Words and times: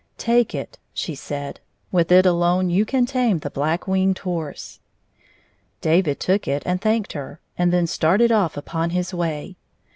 "Take 0.31 0.55
it," 0.55 0.79
she 0.95 1.13
said;" 1.13 1.59
with 1.91 2.11
it 2.11 2.25
alone 2.25 2.71
you 2.71 2.85
can 2.85 3.05
tame 3.05 3.37
the 3.37 3.51
Black 3.51 3.87
Winged 3.87 4.17
Horse." 4.17 4.79
David 5.79 6.19
took 6.19 6.47
it 6.47 6.63
and 6.65 6.81
thanked 6.81 7.13
her, 7.13 7.39
and 7.55 7.71
then 7.71 7.85
started 7.85 8.31
off 8.31 8.57
upon 8.57 8.89
his 8.89 9.13
way. 9.13 9.57